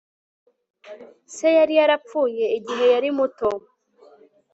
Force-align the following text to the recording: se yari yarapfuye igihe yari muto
se 1.35 1.47
yari 1.57 1.73
yarapfuye 1.79 2.45
igihe 2.57 2.85
yari 2.93 3.09
muto 3.17 3.49